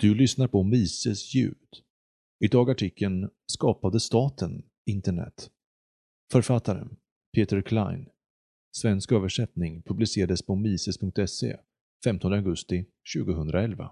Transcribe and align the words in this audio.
Du 0.00 0.14
lyssnar 0.14 0.48
på 0.48 0.62
Mises 0.62 1.34
ljud. 1.34 1.68
Idag 2.44 2.70
artikeln 2.70 3.30
“Skapade 3.52 4.00
staten 4.00 4.62
internet?” 4.86 5.50
Författaren 6.32 6.96
Peter 7.36 7.62
Klein. 7.62 8.08
Svensk 8.76 9.12
översättning 9.12 9.82
publicerades 9.82 10.42
på 10.42 10.56
mises.se 10.56 11.56
15 12.04 12.32
augusti 12.32 12.84
2011. 13.16 13.90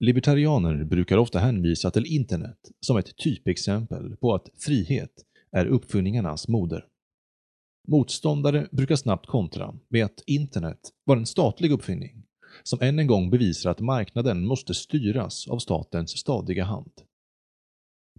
Libertarianer 0.00 0.84
brukar 0.84 1.16
ofta 1.16 1.38
hänvisa 1.38 1.90
till 1.90 2.06
internet 2.06 2.58
som 2.80 2.96
ett 2.96 3.16
typexempel 3.16 4.16
på 4.16 4.34
att 4.34 4.48
frihet 4.56 5.12
är 5.50 5.66
uppfinningarnas 5.66 6.48
moder. 6.48 6.86
Motståndare 7.88 8.68
brukar 8.72 8.96
snabbt 8.96 9.26
kontra 9.26 9.78
med 9.88 10.04
att 10.04 10.22
internet 10.26 10.80
var 11.04 11.16
en 11.16 11.26
statlig 11.26 11.72
uppfinning 11.72 12.21
som 12.62 12.78
än 12.82 12.98
en 12.98 13.06
gång 13.06 13.30
bevisar 13.30 13.70
att 13.70 13.80
marknaden 13.80 14.46
måste 14.46 14.74
styras 14.74 15.48
av 15.48 15.58
statens 15.58 16.10
stadiga 16.10 16.64
hand. 16.64 16.92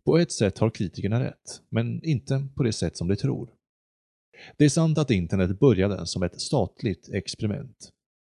På 0.06 0.18
ett 0.18 0.32
sätt 0.32 0.58
har 0.58 0.70
kritikerna 0.70 1.24
rätt, 1.24 1.62
men 1.70 2.04
inte 2.04 2.48
på 2.56 2.64
det 2.64 2.74
sätt 2.74 2.98
som 2.98 3.08
de 3.08 3.16
tror. 3.16 3.50
Det 4.58 4.66
är 4.66 4.70
sant 4.70 4.98
att 4.98 5.12
internet 5.12 5.60
började 5.60 6.06
som 6.06 6.24
ett 6.24 6.42
statligt 6.42 7.10
experiment, 7.14 7.90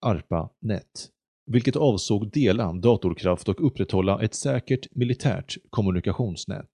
ARPA-NET, 0.06 1.10
vilket 1.46 1.76
avsåg 1.76 2.32
dela 2.32 2.74
datorkraft 2.74 3.50
och 3.50 3.68
upprätthålla 3.68 4.22
ett 4.22 4.36
säkert 4.36 4.96
militärt 4.96 5.58
kommunikationsnät. 5.70 6.70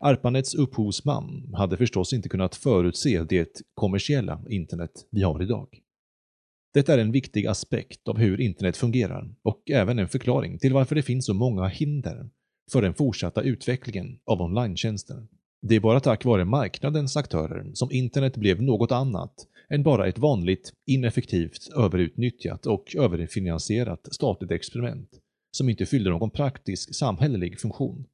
ARPANETs 0.00 0.54
upphovsman 0.54 1.54
hade 1.54 1.76
förstås 1.76 2.12
inte 2.12 2.28
kunnat 2.28 2.54
förutse 2.54 3.24
det 3.24 3.62
kommersiella 3.74 4.42
internet 4.48 5.06
vi 5.10 5.22
har 5.22 5.42
idag. 5.42 5.80
Det 6.74 6.88
är 6.88 6.98
en 6.98 7.12
viktig 7.12 7.46
aspekt 7.46 8.08
av 8.08 8.18
hur 8.18 8.40
internet 8.40 8.76
fungerar 8.76 9.34
och 9.42 9.70
även 9.70 9.98
en 9.98 10.08
förklaring 10.08 10.58
till 10.58 10.72
varför 10.72 10.94
det 10.94 11.02
finns 11.02 11.26
så 11.26 11.34
många 11.34 11.66
hinder 11.66 12.30
för 12.72 12.82
den 12.82 12.94
fortsatta 12.94 13.42
utvecklingen 13.42 14.18
av 14.26 14.42
online 14.42 14.76
Det 15.62 15.74
är 15.74 15.80
bara 15.80 16.00
tack 16.00 16.24
vare 16.24 16.44
marknadens 16.44 17.16
aktörer 17.16 17.70
som 17.74 17.92
internet 17.92 18.36
blev 18.36 18.62
något 18.62 18.92
annat 18.92 19.34
än 19.68 19.82
bara 19.82 20.06
ett 20.06 20.18
vanligt, 20.18 20.72
ineffektivt, 20.86 21.68
överutnyttjat 21.76 22.66
och 22.66 22.96
överfinansierat 22.96 24.14
statligt 24.14 24.50
experiment 24.50 25.10
som 25.50 25.68
inte 25.68 25.86
fyllde 25.86 26.10
någon 26.10 26.30
praktisk 26.30 26.94
samhällelig 26.94 27.60
funktion. 27.60 28.06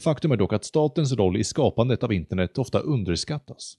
Faktum 0.00 0.32
är 0.32 0.36
dock 0.36 0.52
att 0.52 0.64
statens 0.64 1.12
roll 1.12 1.36
i 1.36 1.44
skapandet 1.44 2.02
av 2.02 2.12
internet 2.12 2.58
ofta 2.58 2.78
underskattas. 2.78 3.76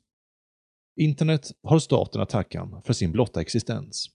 Internet 1.00 1.52
har 1.64 1.80
staten 1.80 2.22
att 2.22 2.30
tacka 2.30 2.70
för 2.86 2.94
sin 2.94 3.12
blotta 3.12 3.42
existens. 3.42 4.10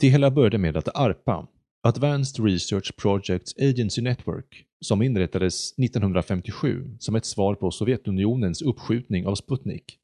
Det 0.00 0.08
hela 0.08 0.30
började 0.30 0.58
med 0.58 0.76
att 0.76 0.96
ARPA, 0.96 1.46
Advanced 1.82 2.44
Research 2.44 2.96
Projects 2.96 3.54
Agency 3.58 4.02
Network, 4.02 4.64
som 4.80 5.02
inrättades 5.02 5.78
1957 5.78 6.96
som 6.98 7.14
ett 7.14 7.24
svar 7.24 7.54
på 7.54 7.70
Sovjetunionens 7.70 8.62
uppskjutning 8.62 9.26
av 9.26 9.34
Sputnik 9.34 9.98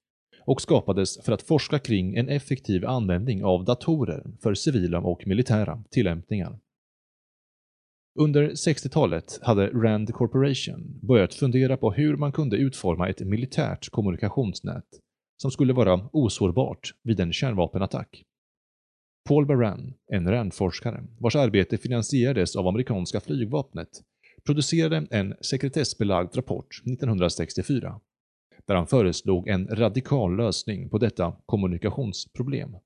och 0.47 0.63
skapades 0.63 1.25
för 1.25 1.33
att 1.33 1.43
forska 1.43 1.79
kring 1.79 2.17
en 2.17 2.29
effektiv 2.29 2.87
användning 2.87 3.45
av 3.45 3.65
datorer 3.65 4.25
för 4.43 4.55
civila 4.55 5.01
och 5.01 5.27
militära 5.27 5.85
tillämpningar. 5.91 6.59
Under 8.19 8.51
60-talet 8.51 9.39
hade 9.43 9.67
Rand 9.67 10.15
Corporation 10.15 10.99
börjat 11.03 11.35
fundera 11.35 11.77
på 11.77 11.93
hur 11.93 12.17
man 12.17 12.33
kunde 12.33 12.57
utforma 12.57 13.09
ett 13.09 13.21
militärt 13.21 13.91
kommunikationsnät 13.91 14.85
som 15.43 15.51
skulle 15.51 15.73
vara 15.73 16.09
osårbart 16.12 16.95
vid 17.03 17.21
en 17.21 17.33
kärnvapenattack. 17.33 18.25
Paul 19.29 19.47
Baran, 19.47 19.95
en 20.12 20.31
Rand-forskare 20.31 21.05
vars 21.19 21.37
arbete 21.37 21.79
finansierades 21.79 22.57
av 22.57 22.67
amerikanska 22.67 23.21
flygvapnet, 23.21 23.89
producerade 24.47 25.07
en 25.11 25.35
sekretessbelagd 25.41 26.37
rapport 26.37 26.67
1964 26.87 28.01
där 28.67 28.75
han 28.75 28.87
föreslog 28.87 29.48
en 29.48 29.67
radikal 29.67 30.37
lösning 30.37 30.91
på 30.91 30.98
detta 30.98 31.36
kommunikationsproblem. 31.47 32.77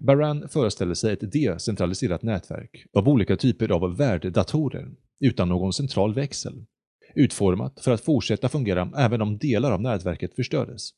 Baran 0.00 0.48
föreställde 0.48 0.96
sig 0.96 1.12
ett 1.12 1.32
decentraliserat 1.32 2.22
nätverk 2.22 2.86
av 2.92 3.08
olika 3.08 3.36
typer 3.36 3.72
av 3.72 3.96
värddatorer 3.96 4.88
utan 5.20 5.48
någon 5.48 5.72
central 5.72 6.14
växel, 6.14 6.64
utformat 7.14 7.80
för 7.80 7.90
att 7.90 8.00
fortsätta 8.04 8.48
fungera 8.48 8.92
även 8.96 9.22
om 9.22 9.38
delar 9.38 9.72
av 9.72 9.80
nätverket 9.80 10.34
förstördes. 10.34 10.92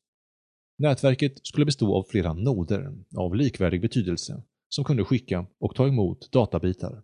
Nätverket 0.79 1.47
skulle 1.47 1.65
bestå 1.65 1.95
av 1.95 2.03
flera 2.09 2.33
noder 2.33 2.93
av 3.17 3.35
likvärdig 3.35 3.81
betydelse 3.81 4.43
som 4.69 4.83
kunde 4.83 5.03
skicka 5.03 5.45
och 5.59 5.75
ta 5.75 5.87
emot 5.87 6.31
databitar. 6.31 7.03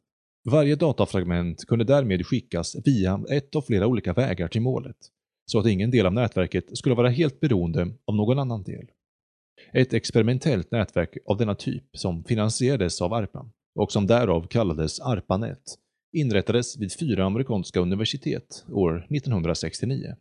Varje 0.51 0.75
datafragment 0.75 1.65
kunde 1.65 1.85
därmed 1.85 2.25
skickas 2.25 2.75
via 2.85 3.23
ett 3.29 3.55
av 3.55 3.61
flera 3.61 3.87
olika 3.87 4.13
vägar 4.13 4.47
till 4.47 4.61
målet, 4.61 4.95
så 5.45 5.59
att 5.59 5.67
ingen 5.67 5.91
del 5.91 6.05
av 6.05 6.13
nätverket 6.13 6.77
skulle 6.77 6.95
vara 6.95 7.09
helt 7.09 7.39
beroende 7.39 7.81
av 8.05 8.15
någon 8.15 8.39
annan 8.39 8.63
del. 8.63 8.85
Ett 9.73 9.93
experimentellt 9.93 10.71
nätverk 10.71 11.17
av 11.25 11.37
denna 11.37 11.55
typ 11.55 11.83
som 11.97 12.23
finansierades 12.23 13.01
av 13.01 13.13
ARPA 13.13 13.49
och 13.75 13.91
som 13.91 14.07
därav 14.07 14.47
kallades 14.47 14.99
ARPANET 14.99 15.63
inrättades 16.13 16.77
vid 16.77 16.99
fyra 16.99 17.25
amerikanska 17.25 17.79
universitet 17.79 18.65
år 18.71 19.07
1969. 19.09 20.15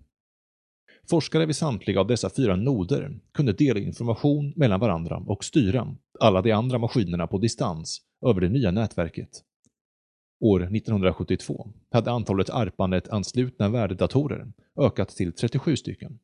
Forskare 1.10 1.46
vid 1.46 1.56
samtliga 1.56 2.00
av 2.00 2.06
dessa 2.06 2.30
fyra 2.30 2.56
noder 2.56 3.18
kunde 3.34 3.52
dela 3.52 3.80
information 3.80 4.52
mellan 4.56 4.80
varandra 4.80 5.16
och 5.26 5.44
styra 5.44 5.96
alla 6.20 6.42
de 6.42 6.52
andra 6.52 6.78
maskinerna 6.78 7.26
på 7.26 7.38
distans 7.38 8.00
över 8.26 8.40
det 8.40 8.48
nya 8.48 8.70
nätverket. 8.70 9.42
År 10.40 10.62
1972 10.62 11.68
hade 11.90 12.10
antalet 12.10 12.50
ARPANET-anslutna 12.50 13.68
värdedatorer 13.68 14.52
ökat 14.80 15.08
till 15.08 15.32
37 15.32 15.76
stycken. 15.76 16.18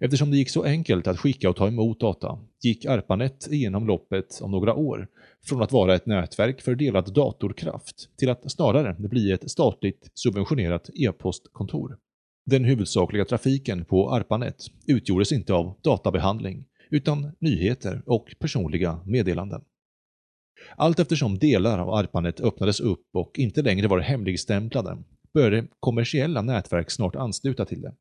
Eftersom 0.00 0.30
det 0.30 0.36
gick 0.36 0.50
så 0.50 0.64
enkelt 0.64 1.06
att 1.06 1.18
skicka 1.18 1.50
och 1.50 1.56
ta 1.56 1.68
emot 1.68 2.00
data 2.00 2.38
gick 2.62 2.84
ARPANET 2.84 3.48
igenom 3.50 3.86
loppet 3.86 4.40
om 4.42 4.50
några 4.50 4.74
år 4.74 5.08
från 5.44 5.62
att 5.62 5.72
vara 5.72 5.94
ett 5.94 6.06
nätverk 6.06 6.60
för 6.60 6.74
delad 6.74 7.14
datorkraft 7.14 8.08
till 8.16 8.30
att 8.30 8.52
snarare 8.52 8.96
bli 8.98 9.32
ett 9.32 9.50
statligt 9.50 10.10
subventionerat 10.14 10.90
e-postkontor. 10.94 11.98
Den 12.46 12.64
huvudsakliga 12.64 13.24
trafiken 13.24 13.84
på 13.84 14.10
ARPANET 14.10 14.66
utgjordes 14.86 15.32
inte 15.32 15.54
av 15.54 15.80
databehandling, 15.82 16.64
utan 16.90 17.32
nyheter 17.38 18.02
och 18.06 18.34
personliga 18.38 19.00
meddelanden. 19.06 19.64
Allt 20.76 20.98
eftersom 20.98 21.38
delar 21.38 21.78
av 21.78 21.90
ARPANET 21.90 22.40
öppnades 22.40 22.80
upp 22.80 23.06
och 23.12 23.38
inte 23.38 23.62
längre 23.62 23.88
var 23.88 23.98
hemligstämplade 23.98 24.98
började 25.34 25.66
kommersiella 25.80 26.42
nätverk 26.42 26.90
snart 26.90 27.16
ansluta 27.16 27.64
till 27.64 27.80
det. 27.80 27.94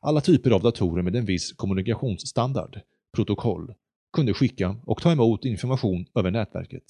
Alla 0.00 0.20
typer 0.20 0.50
av 0.50 0.62
datorer 0.62 1.02
med 1.02 1.16
en 1.16 1.24
viss 1.24 1.52
kommunikationsstandard, 1.52 2.80
protokoll, 3.16 3.74
kunde 4.12 4.34
skicka 4.34 4.76
och 4.86 5.02
ta 5.02 5.12
emot 5.12 5.44
information 5.44 6.06
över 6.14 6.30
nätverket. 6.30 6.84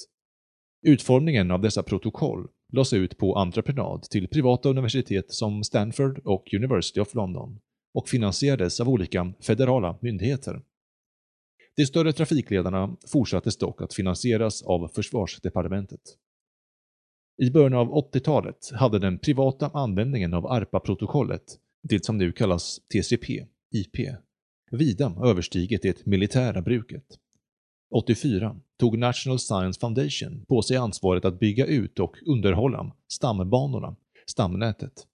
Utformningen 0.86 1.50
av 1.50 1.60
dessa 1.60 1.82
protokoll 1.82 2.48
lades 2.72 2.92
ut 2.92 3.18
på 3.18 3.38
entreprenad 3.38 4.02
till 4.02 4.28
privata 4.28 4.68
universitet 4.68 5.32
som 5.32 5.64
Stanford 5.64 6.18
och 6.24 6.54
University 6.54 7.00
of 7.00 7.14
London 7.14 7.60
och 7.94 8.08
finansierades 8.08 8.80
av 8.80 8.88
olika 8.88 9.34
federala 9.40 9.98
myndigheter. 10.00 10.62
De 11.76 11.86
större 11.86 12.12
trafikledarna 12.12 12.96
fortsattes 13.06 13.56
dock 13.56 13.82
att 13.82 13.94
finansieras 13.94 14.62
av 14.62 14.88
försvarsdepartementet. 14.88 16.00
I 17.42 17.50
början 17.50 17.74
av 17.74 18.12
80-talet 18.12 18.70
hade 18.72 18.98
den 18.98 19.18
privata 19.18 19.70
användningen 19.74 20.34
av 20.34 20.46
ARPA-protokollet, 20.46 21.58
det 21.82 22.04
som 22.04 22.18
nu 22.18 22.32
kallas 22.32 22.80
TCP, 22.92 23.46
IP, 23.74 23.96
vida 24.70 25.16
överstigit 25.24 25.82
det 25.82 26.06
militära 26.06 26.62
bruket. 26.62 27.04
84 27.90 28.60
tog 28.82 28.98
National 28.98 29.38
Science 29.38 29.80
Foundation 29.80 30.44
på 30.48 30.62
sig 30.62 30.76
ansvaret 30.76 31.24
att 31.24 31.40
bygga 31.40 31.66
ut 31.66 31.98
och 31.98 32.16
underhålla 32.26 32.92
stambanorna, 33.12 33.96
stamnätet. 34.26 35.06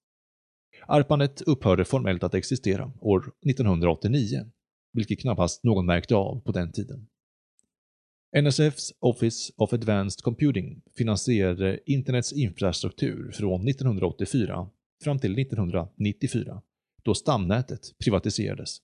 ARPANET 0.87 1.43
upphörde 1.43 1.85
formellt 1.85 2.25
att 2.25 2.35
existera 2.35 2.93
år 3.01 3.33
1989, 3.51 4.51
vilket 4.93 5.21
knappast 5.21 5.65
någon 5.65 5.87
märkte 5.87 6.15
av 6.15 6.41
på 6.41 6.53
den 6.53 6.73
tiden. 6.73 7.07
NSFs 8.43 8.93
Office 8.99 9.53
of 9.57 9.73
Advanced 9.73 10.23
Computing 10.23 10.83
finansierade 10.97 11.81
internets 11.87 12.33
infrastruktur 12.33 13.33
från 13.33 13.69
1984 13.69 14.71
fram 15.05 15.19
till 15.19 15.39
1994, 15.39 16.63
då 17.03 17.15
stamnätet 17.15 17.81
privatiserades. 18.05 18.79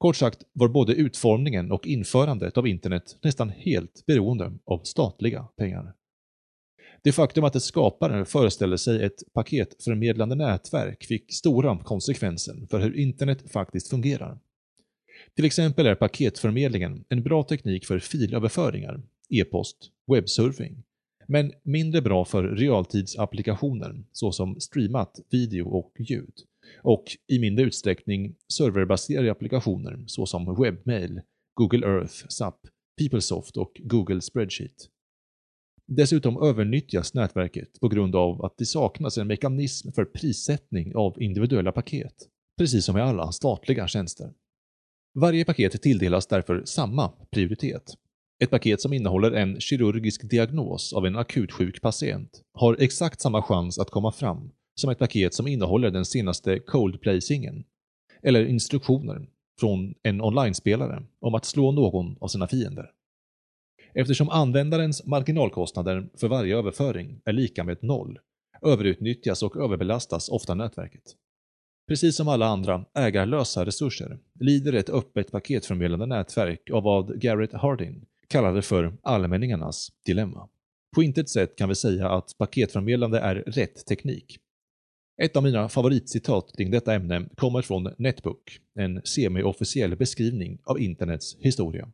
Kort 0.00 0.16
sagt 0.16 0.42
var 0.52 0.68
både 0.68 0.94
utformningen 0.94 1.72
och 1.72 1.86
införandet 1.86 2.58
av 2.58 2.66
internet 2.66 3.16
nästan 3.22 3.48
helt 3.48 4.06
beroende 4.06 4.52
av 4.64 4.82
statliga 4.84 5.42
pengar. 5.56 5.94
Det 7.02 7.12
faktum 7.12 7.44
att 7.44 7.56
ett 7.56 7.62
skapare 7.62 8.24
föreställde 8.24 8.78
sig 8.78 9.04
ett 9.04 9.32
paketförmedlande 9.32 10.34
nätverk 10.34 11.04
fick 11.04 11.34
stora 11.34 11.78
konsekvenser 11.78 12.66
för 12.70 12.80
hur 12.80 12.96
internet 12.96 13.52
faktiskt 13.52 13.90
fungerar. 13.90 14.38
Till 15.36 15.44
exempel 15.44 15.86
är 15.86 15.94
paketförmedlingen 15.94 17.04
en 17.08 17.22
bra 17.22 17.42
teknik 17.42 17.86
för 17.86 17.98
filöverföringar, 17.98 19.02
e-post, 19.28 19.76
webbsurfing, 20.12 20.82
men 21.26 21.52
mindre 21.62 22.02
bra 22.02 22.24
för 22.24 22.42
realtidsapplikationer 22.42 24.04
såsom 24.12 24.60
streamat 24.60 25.20
video 25.30 25.68
och 25.68 25.92
ljud 25.98 26.34
och 26.82 27.04
i 27.32 27.38
mindre 27.38 27.64
utsträckning 27.64 28.34
serverbaserade 28.52 29.32
applikationer 29.32 30.04
såsom 30.06 30.62
webbmail, 30.62 31.20
Google 31.54 31.86
Earth, 31.86 32.14
SAP, 32.28 32.56
PeopleSoft 32.98 33.56
och 33.56 33.80
Google 33.84 34.20
Spreadsheet. 34.20 34.88
Dessutom 35.86 36.42
övernyttjas 36.42 37.14
nätverket 37.14 37.80
på 37.80 37.88
grund 37.88 38.16
av 38.16 38.44
att 38.44 38.58
det 38.58 38.66
saknas 38.66 39.18
en 39.18 39.26
mekanism 39.26 39.92
för 39.92 40.04
prissättning 40.04 40.94
av 40.96 41.22
individuella 41.22 41.72
paket, 41.72 42.14
precis 42.58 42.84
som 42.84 42.96
i 42.96 43.00
alla 43.00 43.32
statliga 43.32 43.88
tjänster. 43.88 44.32
Varje 45.14 45.44
paket 45.44 45.82
tilldelas 45.82 46.26
därför 46.26 46.62
samma 46.64 47.12
prioritet. 47.30 47.94
Ett 48.42 48.50
paket 48.50 48.80
som 48.80 48.92
innehåller 48.92 49.32
en 49.32 49.60
kirurgisk 49.60 50.30
diagnos 50.30 50.92
av 50.92 51.06
en 51.06 51.16
akutsjuk 51.16 51.80
patient 51.80 52.42
har 52.52 52.76
exakt 52.80 53.20
samma 53.20 53.42
chans 53.42 53.78
att 53.78 53.90
komma 53.90 54.12
fram 54.12 54.50
som 54.80 54.90
ett 54.90 54.98
paket 54.98 55.34
som 55.34 55.46
innehåller 55.46 55.90
den 55.90 56.04
senaste 56.04 56.58
Coldplay-singeln, 56.58 57.64
eller 58.22 58.46
instruktioner 58.46 59.28
från 59.60 59.94
en 60.02 60.20
online-spelare 60.20 61.02
om 61.20 61.34
att 61.34 61.44
slå 61.44 61.72
någon 61.72 62.16
av 62.20 62.28
sina 62.28 62.48
fiender. 62.48 62.90
Eftersom 63.94 64.28
användarens 64.28 65.06
marginalkostnader 65.06 66.08
för 66.16 66.28
varje 66.28 66.56
överföring 66.58 67.20
är 67.24 67.32
lika 67.32 67.64
med 67.64 67.82
noll 67.82 68.18
överutnyttjas 68.62 69.42
och 69.42 69.56
överbelastas 69.56 70.28
ofta 70.28 70.54
nätverket. 70.54 71.02
Precis 71.88 72.16
som 72.16 72.28
alla 72.28 72.46
andra 72.46 72.84
ägarlösa 72.94 73.66
resurser 73.66 74.18
lider 74.40 74.72
ett 74.72 74.90
öppet 74.90 75.32
paketförmedlande 75.32 76.06
nätverk 76.06 76.70
av 76.70 76.82
vad 76.82 77.20
Garrett 77.20 77.52
Hardin 77.52 78.04
kallade 78.28 78.62
för 78.62 78.96
allmänningarnas 79.02 79.88
dilemma. 80.06 80.48
På 80.94 81.02
intet 81.02 81.28
sätt 81.28 81.56
kan 81.56 81.68
vi 81.68 81.74
säga 81.74 82.10
att 82.10 82.38
paketförmedlande 82.38 83.18
är 83.18 83.34
rätt 83.34 83.86
teknik. 83.86 84.38
Ett 85.22 85.36
av 85.36 85.42
mina 85.42 85.68
favoritcitat 85.68 86.52
kring 86.56 86.70
detta 86.70 86.94
ämne 86.94 87.28
kommer 87.36 87.62
från 87.62 87.94
Netbook, 87.98 88.58
en 88.78 89.00
semi-officiell 89.04 89.96
beskrivning 89.96 90.58
av 90.64 90.80
internets 90.80 91.36
historia. 91.40 91.88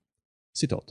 Citat. 0.59 0.85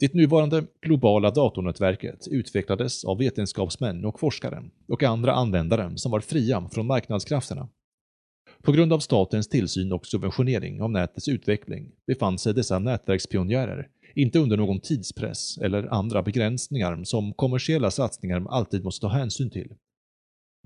Det 0.00 0.14
nuvarande 0.14 0.64
globala 0.82 1.30
datornätverket 1.30 2.28
utvecklades 2.30 3.04
av 3.04 3.18
vetenskapsmän 3.18 4.04
och 4.04 4.20
forskare 4.20 4.62
och 4.88 5.02
andra 5.02 5.32
användare 5.32 5.98
som 5.98 6.12
var 6.12 6.20
fria 6.20 6.68
från 6.72 6.86
marknadskrafterna. 6.86 7.68
På 8.62 8.72
grund 8.72 8.92
av 8.92 8.98
statens 8.98 9.48
tillsyn 9.48 9.92
och 9.92 10.06
subventionering 10.06 10.82
av 10.82 10.90
nätets 10.90 11.28
utveckling 11.28 11.92
befann 12.06 12.38
sig 12.38 12.54
dessa 12.54 12.78
nätverkspionjärer 12.78 13.88
inte 14.14 14.38
under 14.38 14.56
någon 14.56 14.80
tidspress 14.80 15.58
eller 15.58 15.94
andra 15.94 16.22
begränsningar 16.22 17.04
som 17.04 17.32
kommersiella 17.32 17.90
satsningar 17.90 18.46
alltid 18.48 18.84
måste 18.84 19.00
ta 19.00 19.08
hänsyn 19.08 19.50
till. 19.50 19.74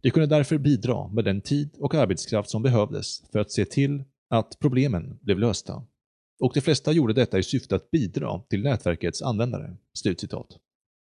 De 0.03 0.11
kunde 0.11 0.27
därför 0.27 0.59
bidra 0.59 1.09
med 1.09 1.25
den 1.25 1.41
tid 1.41 1.71
och 1.79 1.95
arbetskraft 1.95 2.51
som 2.51 2.63
behövdes 2.63 3.23
för 3.33 3.39
att 3.39 3.53
se 3.53 3.65
till 3.65 4.05
att 4.31 4.59
problemen 4.61 5.19
blev 5.23 5.39
lösta 5.39 5.87
och 6.41 6.53
de 6.55 6.61
flesta 6.61 6.93
gjorde 6.93 7.13
detta 7.13 7.39
i 7.39 7.43
syfte 7.43 7.77
att 7.77 7.91
bidra 7.91 8.41
till 8.41 8.63
nätverkets 8.63 9.23
användare.” 9.23 9.77
Slutcitat. 9.93 10.47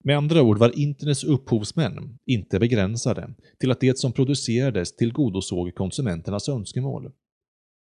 Med 0.04 0.16
andra 0.16 0.42
ord 0.42 0.58
var 0.58 0.78
internets 0.78 1.24
upphovsmän 1.24 2.18
inte 2.26 2.58
begränsade 2.58 3.34
till 3.58 3.70
att 3.70 3.80
det 3.80 3.98
som 3.98 4.12
producerades 4.12 4.96
tillgodosåg 4.96 5.74
konsumenternas 5.74 6.48
önskemål. 6.48 7.12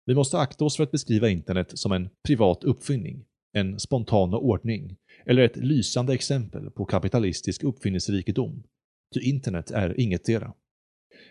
Vi 0.07 0.15
måste 0.15 0.39
akta 0.39 0.65
oss 0.65 0.77
för 0.77 0.85
att 0.85 0.91
beskriva 0.91 1.29
internet 1.29 1.79
som 1.79 1.93
en 1.93 2.09
privat 2.27 2.65
uppfinning, 2.65 3.25
en 3.53 3.79
spontan 3.79 4.35
ordning 4.35 4.97
eller 5.27 5.43
ett 5.43 5.57
lysande 5.57 6.15
exempel 6.15 6.71
på 6.71 6.85
kapitalistisk 6.85 7.65
uppfinningsrikedom. 7.65 8.63
Ty 9.15 9.21
internet 9.21 9.71
är 9.71 10.01
ingetdera. 10.01 10.53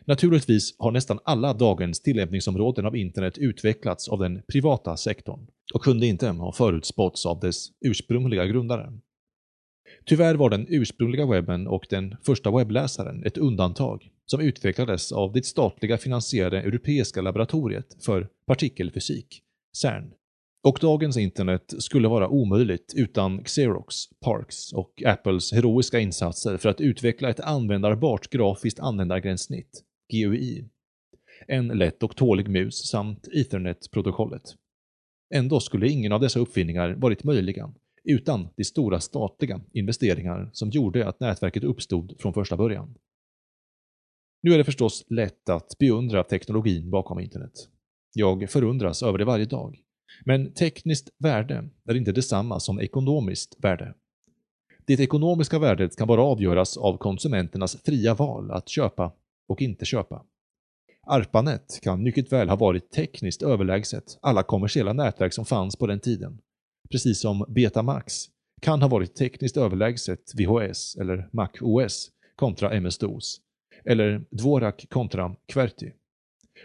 Naturligtvis 0.06 0.76
har 0.80 0.92
nästan 0.92 1.20
alla 1.24 1.54
dagens 1.54 2.02
tillämpningsområden 2.02 2.86
av 2.86 2.96
internet 2.96 3.38
utvecklats 3.38 4.10
av 4.10 4.20
den 4.20 4.42
privata 4.48 4.98
sektorn 4.98 5.48
och 5.74 5.84
kunde 5.84 6.08
inte 6.08 6.28
ha 6.28 6.52
förutspåtts 6.52 7.26
av 7.26 7.40
dess 7.40 7.68
ursprungliga 7.86 8.46
grundare. 8.46 8.94
Tyvärr 10.06 10.36
var 10.36 10.50
den 10.50 10.66
ursprungliga 10.70 11.26
webben 11.26 11.68
och 11.68 11.86
den 11.90 12.16
första 12.26 12.52
webbläsaren 12.58 13.24
ett 13.26 13.38
undantag 13.38 14.10
som 14.26 14.42
utvecklades 14.42 15.12
av 15.12 15.34
det 15.34 15.46
statliga 15.46 15.98
finansierade 15.98 16.62
Europeiska 16.62 17.22
laboratoriet 17.22 17.98
för 18.06 18.28
partikelfysik, 18.48 19.42
CERN. 19.78 20.12
Och 20.66 20.78
dagens 20.82 21.18
internet 21.18 21.74
skulle 21.78 22.08
vara 22.08 22.30
omöjligt 22.30 22.94
utan 22.96 23.44
Xerox, 23.44 23.96
Parks 24.22 24.74
och 24.74 25.04
Apples 25.06 25.52
heroiska 25.52 26.00
insatser 26.00 26.58
för 26.58 26.70
att 26.70 26.82
utveckla 26.82 27.30
ett 27.30 27.40
användarbart 27.40 28.30
grafiskt 28.30 28.80
användargränssnitt, 28.80 29.84
GUI, 30.12 30.70
en 31.48 31.68
lätt 31.68 32.04
och 32.04 32.16
tålig 32.16 32.50
mus 32.50 32.90
samt 32.90 33.28
Ethernet-protokollet. 33.28 34.42
Ändå 35.34 35.60
skulle 35.60 35.90
ingen 35.90 36.12
av 36.12 36.20
dessa 36.20 36.40
uppfinningar 36.40 36.96
varit 36.98 37.24
möjliga 37.24 37.74
utan 38.04 38.48
de 38.56 38.64
stora 38.64 39.00
statliga 39.00 39.62
investeringar 39.74 40.50
som 40.54 40.70
gjorde 40.70 41.08
att 41.08 41.20
nätverket 41.20 41.64
uppstod 41.64 42.16
från 42.20 42.34
första 42.34 42.58
början. 42.58 42.96
Nu 44.42 44.54
är 44.54 44.58
det 44.58 44.64
förstås 44.64 45.06
lätt 45.10 45.50
att 45.50 45.78
beundra 45.80 46.24
teknologin 46.24 46.90
bakom 46.92 47.20
internet. 47.20 47.70
Jag 48.14 48.50
förundras 48.50 49.04
över 49.04 49.18
det 49.18 49.26
varje 49.26 49.46
dag. 49.46 49.85
Men 50.26 50.54
tekniskt 50.54 51.10
värde 51.18 51.70
är 51.90 51.96
inte 51.96 52.12
detsamma 52.12 52.60
som 52.60 52.80
ekonomiskt 52.80 53.56
värde. 53.60 53.94
Det 54.86 55.00
ekonomiska 55.00 55.60
värdet 55.60 55.98
kan 55.98 56.08
bara 56.08 56.22
avgöras 56.22 56.78
av 56.78 56.98
konsumenternas 56.98 57.78
fria 57.86 58.14
val 58.14 58.52
att 58.52 58.70
köpa 58.70 59.14
och 59.48 59.62
inte 59.62 59.86
köpa. 59.86 60.26
ARPANET 61.08 61.80
kan 61.82 62.04
mycket 62.04 62.32
väl 62.32 62.50
ha 62.50 62.56
varit 62.56 62.92
tekniskt 62.92 63.42
överlägset 63.44 64.18
alla 64.22 64.44
kommersiella 64.44 64.94
nätverk 64.94 65.34
som 65.34 65.46
fanns 65.46 65.76
på 65.76 65.88
den 65.88 66.00
tiden, 66.00 66.40
precis 66.92 67.20
som 67.20 67.46
Betamax 67.48 68.26
kan 68.62 68.82
ha 68.82 68.90
varit 68.90 69.16
tekniskt 69.16 69.58
överlägset 69.58 70.32
VHS 70.36 70.96
eller 70.96 71.30
MacOS 71.34 72.12
kontra 72.36 72.74
MS-DOS, 72.74 73.42
eller 73.86 74.26
Dvorak 74.32 74.86
kontra 74.90 75.36
QWERTY. 75.54 75.92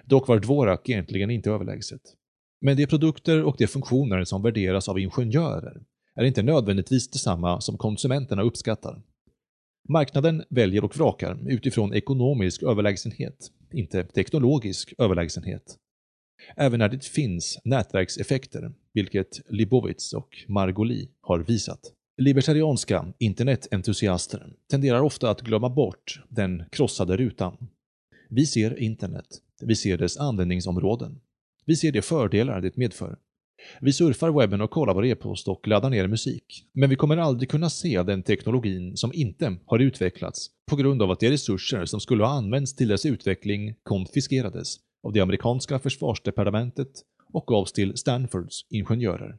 Dock 0.05 0.29
var 0.29 0.39
Dvorak 0.39 0.89
egentligen 0.89 1.31
inte 1.31 1.51
överlägset. 1.51 2.03
Men 2.61 2.77
de 2.77 2.87
produkter 2.87 3.45
och 3.45 3.57
de 3.59 3.67
funktioner 3.67 4.25
som 4.25 4.43
värderas 4.43 4.89
av 4.89 4.99
ingenjörer 4.99 5.83
är 6.15 6.25
inte 6.25 6.43
nödvändigtvis 6.43 7.11
detsamma 7.11 7.61
som 7.61 7.79
konsumenterna 7.79 8.43
uppskattar. 8.43 9.03
Marknaden 9.89 10.45
väljer 10.51 10.85
och 10.85 10.97
vrakar 10.97 11.39
utifrån 11.49 11.95
ekonomisk 11.95 12.63
överlägsenhet, 12.63 13.51
inte 13.73 14.05
teknologisk 14.05 14.95
överlägsenhet. 14.99 15.77
Även 16.57 16.79
när 16.79 16.89
det 16.89 17.05
finns 17.05 17.59
nätverkseffekter, 17.65 18.73
vilket 18.93 19.41
Libowitz 19.49 20.13
och 20.13 20.45
Margoli 20.49 21.09
har 21.21 21.39
visat. 21.39 21.81
Libertarianska 22.17 23.13
internetentusiaster 23.19 24.53
tenderar 24.71 25.01
ofta 25.01 25.31
att 25.31 25.41
glömma 25.41 25.69
bort 25.69 26.23
den 26.29 26.65
krossade 26.71 27.17
rutan. 27.17 27.57
Vi 28.29 28.47
ser 28.47 28.79
internet, 28.79 29.27
vi 29.61 29.77
ser 29.77 29.99
dess 29.99 30.17
användningsområden. 30.17 31.21
Vi 31.65 31.77
ser 31.77 31.93
de 31.93 32.03
fördelar 32.03 32.61
det 32.61 32.77
medför. 32.77 33.19
Vi 33.81 33.93
surfar 33.93 34.31
webben 34.41 34.61
och 34.61 34.71
kollar 34.71 34.95
vår 34.95 35.05
e-post 35.05 35.49
och 35.49 35.69
laddar 35.69 35.91
ner 35.91 36.07
musik. 36.07 36.65
Men 36.73 36.91
vi 36.91 36.97
kommer 36.97 37.17
aldrig 37.17 37.51
kunna 37.51 37.71
se 37.71 38.03
den 38.03 38.23
teknologin 38.23 38.97
som 38.97 39.11
inte 39.15 39.57
har 39.67 39.79
utvecklats 39.79 40.51
på 40.71 40.77
grund 40.77 41.03
av 41.03 41.11
att 41.11 41.21
de 41.21 41.31
resurser 41.31 41.85
som 41.85 42.01
skulle 42.01 42.25
ha 42.25 42.31
använts 42.31 42.77
till 42.77 42.89
dess 42.89 43.07
utveckling 43.07 43.75
konfiskerades 43.83 44.77
av 45.03 45.13
det 45.13 45.21
amerikanska 45.21 45.79
försvarsdepartementet 45.79 46.91
och 47.33 47.47
gavs 47.47 47.73
till 47.73 47.97
Stanfords 47.97 48.67
ingenjörer. 48.71 49.39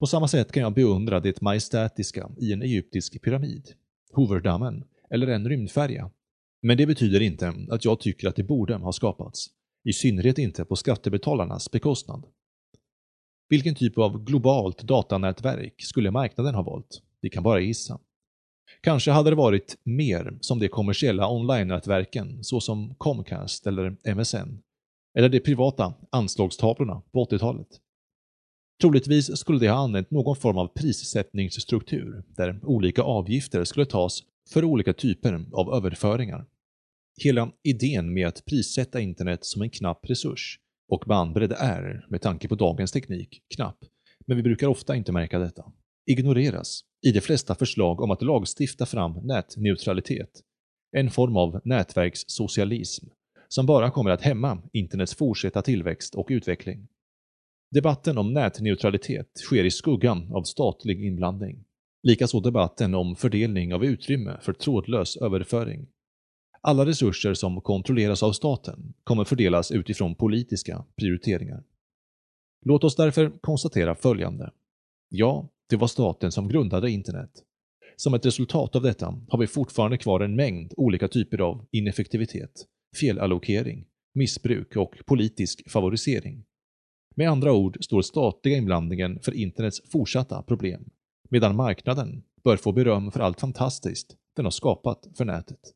På 0.00 0.06
samma 0.06 0.28
sätt 0.28 0.52
kan 0.52 0.62
jag 0.62 0.74
beundra 0.74 1.20
det 1.20 1.40
majestätiska 1.40 2.30
i 2.40 2.52
en 2.52 2.62
egyptisk 2.62 3.22
pyramid, 3.22 3.72
Hooverdammen 4.12 4.84
eller 5.10 5.26
en 5.26 5.48
rymdfärja. 5.48 6.10
Men 6.62 6.76
det 6.76 6.86
betyder 6.86 7.20
inte 7.20 7.54
att 7.70 7.84
jag 7.84 8.00
tycker 8.00 8.28
att 8.28 8.36
det 8.36 8.42
borde 8.42 8.74
ha 8.74 8.92
skapats. 8.92 9.50
I 9.84 9.92
synnerhet 9.92 10.38
inte 10.38 10.64
på 10.64 10.76
skattebetalarnas 10.76 11.70
bekostnad. 11.70 12.26
Vilken 13.48 13.74
typ 13.74 13.98
av 13.98 14.24
globalt 14.24 14.82
datanätverk 14.82 15.74
skulle 15.82 16.10
marknaden 16.10 16.54
ha 16.54 16.62
valt? 16.62 17.02
Vi 17.20 17.30
kan 17.30 17.42
bara 17.42 17.60
gissa. 17.60 18.00
Kanske 18.80 19.10
hade 19.10 19.30
det 19.30 19.36
varit 19.36 19.76
mer 19.84 20.38
som 20.40 20.58
de 20.58 20.68
kommersiella 20.68 21.30
online-nätverken 21.30 22.44
såsom 22.44 22.94
Comcast 22.94 23.66
eller 23.66 24.14
MSN, 24.14 24.62
eller 25.18 25.28
de 25.28 25.40
privata 25.40 25.94
anslagstavlorna 26.10 27.02
på 27.12 27.24
80-talet. 27.24 27.68
Troligtvis 28.80 29.38
skulle 29.38 29.58
de 29.58 29.68
ha 29.68 29.76
använt 29.76 30.10
någon 30.10 30.36
form 30.36 30.58
av 30.58 30.66
prissättningsstruktur 30.66 32.24
där 32.28 32.60
olika 32.62 33.02
avgifter 33.02 33.64
skulle 33.64 33.86
tas 33.86 34.22
för 34.50 34.64
olika 34.64 34.92
typer 34.92 35.46
av 35.52 35.74
överföringar. 35.74 36.46
Hela 37.20 37.52
idén 37.62 38.14
med 38.14 38.28
att 38.28 38.44
prissätta 38.44 39.00
internet 39.00 39.44
som 39.44 39.62
en 39.62 39.70
knapp 39.70 40.10
resurs 40.10 40.58
och 40.88 41.04
bandbredd 41.06 41.52
är, 41.52 42.06
med 42.10 42.22
tanke 42.22 42.48
på 42.48 42.54
dagens 42.54 42.92
teknik, 42.92 43.42
knapp, 43.54 43.78
men 44.26 44.36
vi 44.36 44.42
brukar 44.42 44.66
ofta 44.66 44.96
inte 44.96 45.12
märka 45.12 45.38
detta. 45.38 45.64
Ignoreras 46.10 46.80
i 47.06 47.12
de 47.12 47.20
flesta 47.20 47.54
förslag 47.54 48.00
om 48.00 48.10
att 48.10 48.22
lagstifta 48.22 48.86
fram 48.86 49.26
nätneutralitet, 49.26 50.30
en 50.96 51.10
form 51.10 51.36
av 51.36 51.60
nätverkssocialism 51.64 53.06
som 53.48 53.66
bara 53.66 53.90
kommer 53.90 54.10
att 54.10 54.22
hämma 54.22 54.62
internets 54.72 55.14
fortsatta 55.14 55.62
tillväxt 55.62 56.14
och 56.14 56.26
utveckling. 56.30 56.88
Debatten 57.70 58.18
om 58.18 58.32
nätneutralitet 58.32 59.30
sker 59.36 59.64
i 59.64 59.70
skuggan 59.70 60.32
av 60.32 60.42
statlig 60.42 61.04
inblandning. 61.04 61.64
Likaså 62.02 62.40
debatten 62.40 62.94
om 62.94 63.16
fördelning 63.16 63.74
av 63.74 63.84
utrymme 63.84 64.38
för 64.42 64.52
trådlös 64.52 65.16
överföring. 65.16 65.86
Alla 66.60 66.86
resurser 66.86 67.34
som 67.34 67.60
kontrolleras 67.60 68.22
av 68.22 68.32
staten 68.32 68.94
kommer 69.04 69.24
fördelas 69.24 69.70
utifrån 69.70 70.14
politiska 70.14 70.84
prioriteringar. 70.96 71.64
Låt 72.64 72.84
oss 72.84 72.96
därför 72.96 73.38
konstatera 73.40 73.94
följande. 73.94 74.52
Ja, 75.08 75.48
det 75.68 75.76
var 75.76 75.86
staten 75.86 76.32
som 76.32 76.48
grundade 76.48 76.90
internet. 76.90 77.30
Som 77.96 78.14
ett 78.14 78.26
resultat 78.26 78.76
av 78.76 78.82
detta 78.82 79.20
har 79.28 79.38
vi 79.38 79.46
fortfarande 79.46 79.98
kvar 79.98 80.20
en 80.20 80.36
mängd 80.36 80.74
olika 80.76 81.08
typer 81.08 81.40
av 81.40 81.66
ineffektivitet, 81.70 82.66
felallokering, 83.00 83.86
missbruk 84.14 84.76
och 84.76 84.94
politisk 85.06 85.70
favorisering. 85.70 86.44
Med 87.16 87.30
andra 87.30 87.52
ord 87.52 87.84
står 87.84 88.02
statliga 88.02 88.56
inblandningen 88.56 89.20
för 89.20 89.34
internets 89.34 89.90
fortsatta 89.90 90.42
problem, 90.42 90.90
medan 91.30 91.56
marknaden 91.56 92.22
bör 92.44 92.56
få 92.56 92.72
beröm 92.72 93.12
för 93.12 93.20
allt 93.20 93.40
fantastiskt 93.40 94.16
den 94.36 94.46
har 94.46 94.50
skapat 94.50 95.08
för 95.16 95.24
nätet. 95.24 95.74